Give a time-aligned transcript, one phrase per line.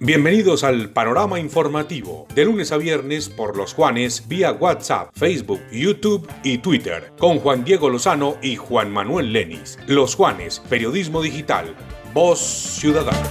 [0.00, 6.26] Bienvenidos al panorama informativo, de lunes a viernes por los Juanes vía WhatsApp, Facebook, YouTube
[6.42, 9.78] y Twitter, con Juan Diego Lozano y Juan Manuel Lenis.
[9.86, 11.74] Los Juanes, Periodismo Digital,
[12.14, 13.30] Voz Ciudadana.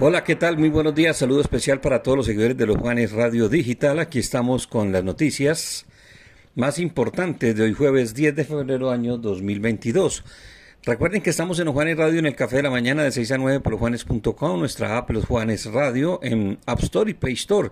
[0.00, 0.56] Hola, ¿qué tal?
[0.56, 1.18] Muy buenos días.
[1.18, 3.98] Saludo especial para todos los seguidores de los Juanes Radio Digital.
[3.98, 5.84] Aquí estamos con las noticias
[6.54, 10.24] más importantes de hoy jueves 10 de febrero año 2022.
[10.84, 13.30] Recuerden que estamos en Los Juanes Radio en el Café de la Mañana de 6
[13.30, 17.70] a 9 por losjuanes.com, nuestra app Los Juanes Radio en App Store y Play Store.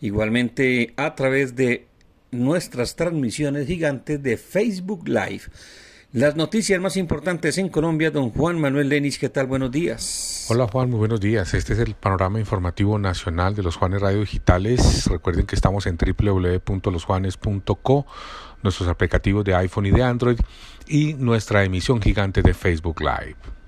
[0.00, 1.88] Igualmente a través de
[2.30, 5.42] nuestras transmisiones gigantes de Facebook Live.
[6.14, 9.48] Las noticias más importantes en Colombia, don Juan Manuel Lenis, ¿qué tal?
[9.48, 10.46] Buenos días.
[10.48, 11.54] Hola Juan, muy buenos días.
[11.54, 15.08] Este es el panorama informativo nacional de los Juanes Radio Digitales.
[15.08, 18.06] Recuerden que estamos en www.losjuanes.co,
[18.62, 20.38] nuestros aplicativos de iPhone y de Android
[20.86, 23.63] y nuestra emisión gigante de Facebook Live.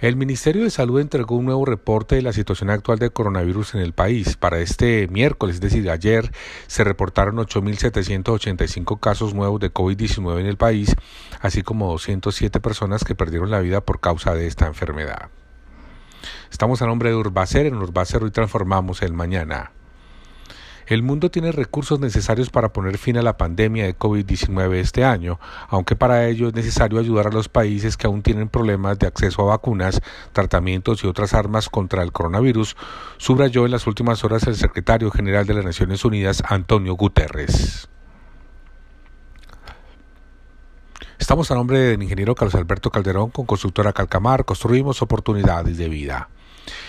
[0.00, 3.80] El Ministerio de Salud entregó un nuevo reporte de la situación actual del coronavirus en
[3.80, 4.36] el país.
[4.36, 6.30] Para este miércoles, es decir, ayer,
[6.68, 10.94] se reportaron 8.785 casos nuevos de COVID-19 en el país,
[11.40, 15.30] así como 207 personas que perdieron la vida por causa de esta enfermedad.
[16.48, 19.72] Estamos a nombre de Urbacer, en Urbacer hoy transformamos el mañana.
[20.88, 25.38] El mundo tiene recursos necesarios para poner fin a la pandemia de COVID-19 este año,
[25.68, 29.42] aunque para ello es necesario ayudar a los países que aún tienen problemas de acceso
[29.42, 30.00] a vacunas,
[30.32, 32.74] tratamientos y otras armas contra el coronavirus,
[33.18, 37.90] subrayó en las últimas horas el secretario general de las Naciones Unidas, Antonio Guterres.
[41.18, 46.30] Estamos a nombre del ingeniero Carlos Alberto Calderón con constructora Calcamar, construimos oportunidades de vida.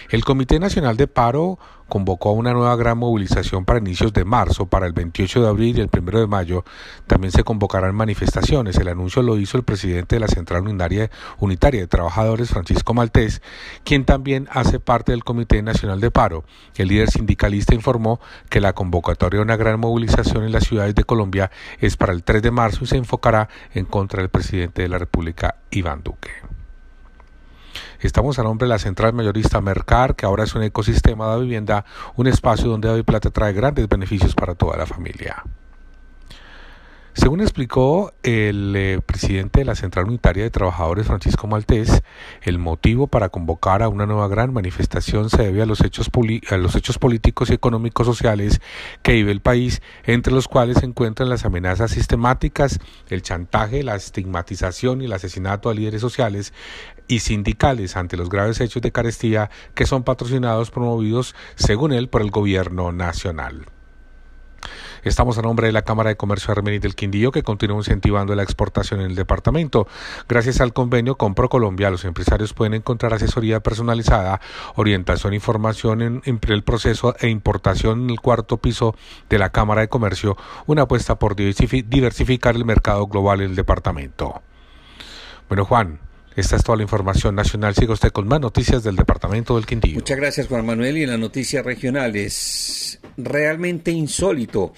[0.10, 4.68] El Comité Nacional de Paro convocó a una nueva gran movilización para inicios de marzo,
[4.68, 6.64] para el 28 de abril y el 1 de mayo.
[7.08, 8.78] También se convocarán manifestaciones.
[8.78, 11.10] El anuncio lo hizo el presidente de la Central Unitaria,
[11.82, 13.42] de Trabajadores, Francisco Maltés,
[13.84, 16.46] quien también hace parte del Comité Nacional de Paro.
[16.76, 21.04] El líder sindicalista informó que la convocatoria a una gran movilización en las ciudades de
[21.04, 24.90] Colombia es para el 3 de marzo y se enfocará en contra del presidente de
[24.90, 26.30] la República, Iván Duque.
[28.00, 31.86] Estamos a nombre de la central mayorista Mercar, que ahora es un ecosistema de vivienda,
[32.16, 35.44] un espacio donde David Plata trae grandes beneficios para toda la familia.
[37.20, 42.02] Según explicó el eh, presidente de la Central Unitaria de Trabajadores, Francisco Maltés,
[42.44, 46.10] el motivo para convocar a una nueva gran manifestación se debe a los hechos,
[46.50, 48.62] a los hechos políticos y económicos sociales
[49.02, 52.80] que vive el país, entre los cuales se encuentran las amenazas sistemáticas,
[53.10, 56.54] el chantaje, la estigmatización y el asesinato a líderes sociales
[57.10, 62.22] y sindicales ante los graves hechos de carestía que son patrocinados, promovidos, según él, por
[62.22, 63.66] el gobierno nacional.
[65.04, 68.44] Estamos a nombre de la Cámara de Comercio Armeni del Quindío que continúa incentivando la
[68.44, 69.88] exportación en el departamento.
[70.28, 74.42] Gracias al convenio con ProColombia, los empresarios pueden encontrar asesoría personalizada,
[74.76, 78.96] orientación e información en, el proceso e importación en el cuarto piso
[79.30, 84.42] de la Cámara de Comercio, una apuesta por diversificar el mercado global en el departamento.
[85.48, 86.00] Bueno, Juan,
[86.36, 87.76] esta es toda la información nacional.
[87.76, 89.96] Siga usted con más noticias del Departamento del Quindío.
[89.96, 90.98] Muchas gracias, Juan Manuel.
[90.98, 94.74] Y en las noticias regionales, realmente insólito.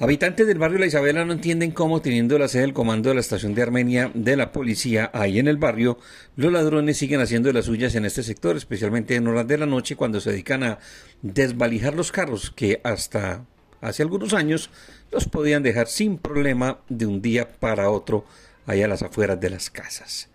[0.00, 3.20] Habitantes del barrio La Isabela no entienden cómo, teniendo la sede del comando de la
[3.20, 5.98] estación de Armenia de la policía ahí en el barrio,
[6.34, 9.94] los ladrones siguen haciendo las suyas en este sector, especialmente en horas de la noche
[9.94, 10.78] cuando se dedican a
[11.22, 13.44] desvalijar los carros que hasta
[13.80, 14.70] hace algunos años
[15.12, 18.24] los podían dejar sin problema de un día para otro
[18.66, 20.28] allá a las afueras de las casas.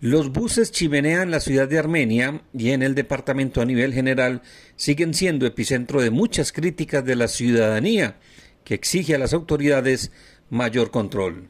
[0.00, 4.42] Los buses chimenean la ciudad de Armenia y en el departamento a nivel general
[4.76, 8.16] siguen siendo epicentro de muchas críticas de la ciudadanía
[8.62, 10.12] que exige a las autoridades
[10.50, 11.48] mayor control.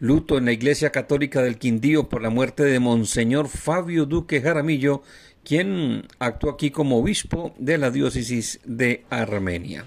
[0.00, 5.02] Luto en la Iglesia Católica del Quindío por la muerte de Monseñor Fabio Duque Jaramillo,
[5.44, 9.84] quien actuó aquí como obispo de la diócesis de Armenia.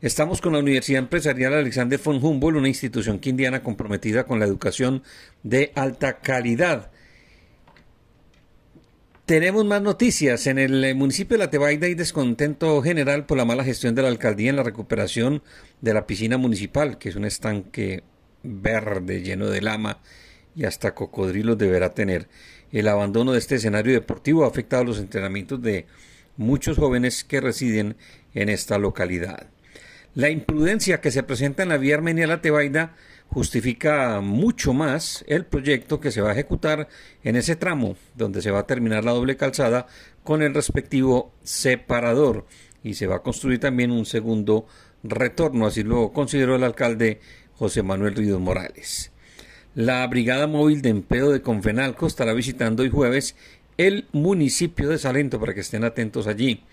[0.00, 5.02] Estamos con la Universidad Empresarial Alexander von Humboldt, una institución quindiana comprometida con la educación
[5.42, 6.92] de alta calidad.
[9.28, 10.46] Tenemos más noticias.
[10.46, 14.00] En el eh, municipio de La Tebaida hay descontento general por la mala gestión de
[14.00, 15.42] la alcaldía en la recuperación
[15.82, 18.04] de la piscina municipal, que es un estanque
[18.42, 20.00] verde lleno de lama
[20.56, 22.26] y hasta cocodrilos deberá tener.
[22.72, 25.84] El abandono de este escenario deportivo ha afectado los entrenamientos de
[26.38, 27.96] muchos jóvenes que residen
[28.32, 29.48] en esta localidad.
[30.14, 32.96] La imprudencia que se presenta en la vía Armenia-La Tebaida
[33.28, 36.88] justifica mucho más el proyecto que se va a ejecutar
[37.22, 39.86] en ese tramo donde se va a terminar la doble calzada
[40.24, 42.46] con el respectivo separador
[42.82, 44.66] y se va a construir también un segundo
[45.02, 47.20] retorno, así lo consideró el alcalde
[47.56, 49.10] José Manuel Ríos Morales.
[49.74, 53.36] La Brigada Móvil de Empleo de Confenalco estará visitando hoy jueves
[53.76, 56.64] el municipio de Salento para que estén atentos allí.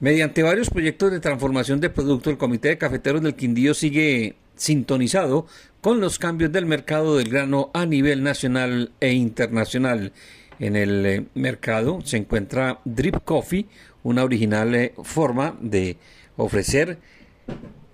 [0.00, 5.46] Mediante varios proyectos de transformación de producto, el Comité de Cafeteros del Quindío sigue sintonizado
[5.80, 10.12] con los cambios del mercado del grano a nivel nacional e internacional.
[10.58, 13.66] En el eh, mercado se encuentra Drip Coffee,
[14.02, 15.98] una original eh, forma de
[16.36, 16.98] ofrecer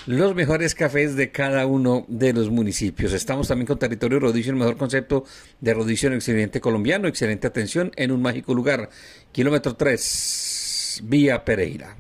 [0.06, 3.12] los mejores cafés de cada uno de los municipios.
[3.12, 5.24] Estamos también con Territorio Rodicio, el mejor concepto
[5.60, 7.08] de rodicio en el occidente colombiano.
[7.08, 8.88] Excelente atención en un mágico lugar.
[9.32, 11.96] Kilómetro 3, Vía Pereira.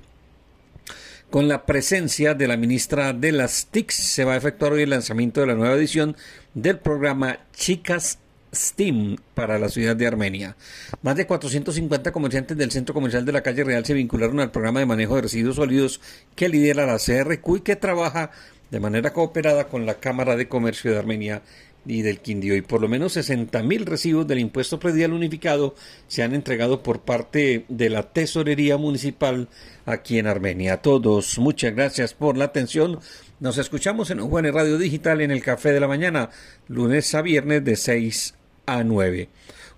[1.30, 4.90] Con la presencia de la ministra de las TICs se va a efectuar hoy el
[4.90, 6.16] lanzamiento de la nueva edición
[6.54, 8.18] del programa Chicas
[8.52, 10.56] STEAM para la ciudad de Armenia.
[11.02, 14.80] Más de 450 comerciantes del centro comercial de la calle Real se vincularon al programa
[14.80, 16.00] de manejo de residuos sólidos
[16.34, 18.32] que lidera la CRQ y que trabaja
[18.72, 21.42] de manera cooperada con la Cámara de Comercio de Armenia
[21.86, 22.56] y del Quindío.
[22.56, 25.74] Y por lo menos 60.000 recibos del impuesto predial unificado
[26.08, 29.48] se han entregado por parte de la Tesorería Municipal
[29.86, 30.74] aquí en Armenia.
[30.74, 33.00] A todos, muchas gracias por la atención.
[33.40, 36.30] Nos escuchamos en Juan Radio Digital en el Café de la Mañana,
[36.68, 38.34] lunes a viernes de 6
[38.66, 39.28] a 9.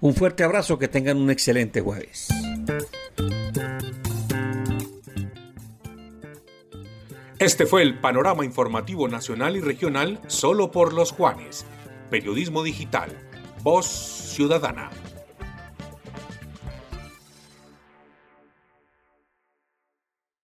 [0.00, 2.28] Un fuerte abrazo, que tengan un excelente jueves.
[7.38, 11.66] Este fue el panorama informativo nacional y regional solo por los Juanes.
[12.12, 13.09] Periodismo digital.
[13.62, 14.91] Voz ciudadana.